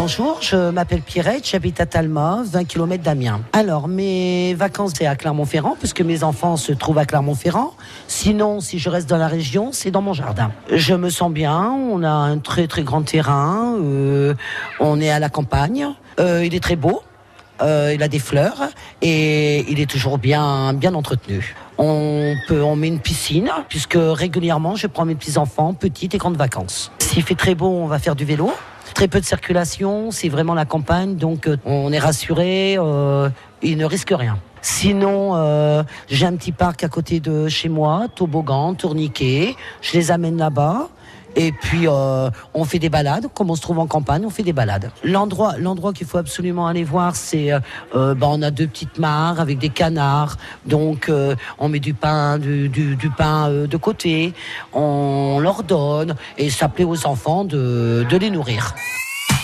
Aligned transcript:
bonjour, 0.00 0.38
je 0.40 0.70
m'appelle 0.70 1.02
Pierrette, 1.02 1.46
j'habite 1.46 1.78
à 1.78 1.84
Talma, 1.84 2.40
20 2.46 2.64
km 2.64 3.02
d'Amiens. 3.02 3.42
Alors, 3.52 3.86
mes 3.86 4.54
vacances, 4.54 4.92
c'est 4.96 5.04
à 5.04 5.14
Clermont-Ferrand, 5.14 5.76
puisque 5.78 6.00
mes 6.00 6.24
enfants 6.24 6.56
se 6.56 6.72
trouvent 6.72 6.96
à 6.96 7.04
Clermont-Ferrand. 7.04 7.74
Sinon, 8.08 8.60
si 8.60 8.78
je 8.78 8.88
reste 8.88 9.10
dans 9.10 9.18
la 9.18 9.28
région, 9.28 9.72
c'est 9.72 9.90
dans 9.90 10.00
mon 10.00 10.14
jardin. 10.14 10.52
Je 10.72 10.94
me 10.94 11.10
sens 11.10 11.30
bien, 11.30 11.70
on 11.70 12.02
a 12.02 12.08
un 12.08 12.38
très 12.38 12.66
très 12.66 12.82
grand 12.82 13.02
terrain, 13.02 13.74
euh, 13.78 14.32
on 14.80 15.02
est 15.02 15.10
à 15.10 15.18
la 15.18 15.28
campagne, 15.28 15.86
euh, 16.18 16.46
il 16.46 16.54
est 16.54 16.62
très 16.62 16.76
beau. 16.76 17.02
Euh, 17.60 17.92
il 17.94 18.02
a 18.02 18.08
des 18.08 18.18
fleurs 18.18 18.70
et 19.02 19.70
il 19.70 19.80
est 19.80 19.90
toujours 19.90 20.16
bien 20.16 20.72
bien 20.72 20.94
entretenu. 20.94 21.54
On 21.82 22.36
peut 22.46 22.62
on 22.62 22.76
met 22.76 22.88
une 22.88 23.00
piscine 23.00 23.50
puisque 23.70 23.96
régulièrement 23.98 24.76
je 24.76 24.86
prends 24.86 25.06
mes 25.06 25.14
petits 25.14 25.38
enfants 25.38 25.72
petites 25.72 26.14
et 26.14 26.18
grandes 26.18 26.36
vacances. 26.36 26.92
S'il 26.98 27.22
fait 27.22 27.34
très 27.34 27.54
beau, 27.54 27.68
on 27.68 27.86
va 27.86 27.98
faire 27.98 28.14
du 28.14 28.26
vélo. 28.26 28.52
Très 28.92 29.08
peu 29.08 29.18
de 29.18 29.24
circulation, 29.24 30.10
c'est 30.10 30.28
vraiment 30.28 30.52
la 30.52 30.66
campagne, 30.66 31.16
donc 31.16 31.46
euh, 31.46 31.56
on 31.64 31.90
est 31.90 31.98
rassuré, 31.98 32.76
euh, 32.76 33.30
il 33.62 33.78
ne 33.78 33.86
risque 33.86 34.12
rien. 34.14 34.38
Sinon, 34.60 35.36
euh, 35.36 35.82
j'ai 36.08 36.26
un 36.26 36.36
petit 36.36 36.52
parc 36.52 36.84
à 36.84 36.88
côté 36.88 37.18
de 37.18 37.48
chez 37.48 37.70
moi, 37.70 38.08
toboggan, 38.14 38.74
tourniquet. 38.74 39.56
Je 39.80 39.92
les 39.94 40.10
amène 40.10 40.36
là-bas. 40.36 40.88
Et 41.36 41.52
puis 41.52 41.86
euh, 41.86 42.30
on 42.54 42.64
fait 42.64 42.78
des 42.78 42.88
balades, 42.88 43.28
comme 43.34 43.50
on 43.50 43.54
se 43.54 43.62
trouve 43.62 43.78
en 43.78 43.86
campagne, 43.86 44.24
on 44.26 44.30
fait 44.30 44.42
des 44.42 44.52
balades. 44.52 44.90
L'endroit, 45.04 45.56
l'endroit 45.58 45.92
qu'il 45.92 46.06
faut 46.06 46.18
absolument 46.18 46.66
aller 46.66 46.84
voir, 46.84 47.16
c'est, 47.16 47.52
euh, 47.52 47.60
euh, 47.94 48.14
ben, 48.14 48.28
on 48.30 48.42
a 48.42 48.50
deux 48.50 48.66
petites 48.66 48.98
mares 48.98 49.40
avec 49.40 49.58
des 49.58 49.68
canards, 49.68 50.36
donc 50.66 51.08
euh, 51.08 51.36
on 51.58 51.68
met 51.68 51.78
du 51.78 51.94
pain, 51.94 52.38
du, 52.38 52.68
du, 52.68 52.96
du 52.96 53.10
pain 53.10 53.48
euh, 53.48 53.66
de 53.66 53.76
côté, 53.76 54.34
on 54.72 55.38
leur 55.40 55.62
donne 55.62 56.16
et 56.36 56.50
ça 56.50 56.68
plaît 56.68 56.84
aux 56.84 57.06
enfants 57.06 57.44
de, 57.44 58.04
de 58.08 58.16
les 58.16 58.30
nourrir. 58.30 58.74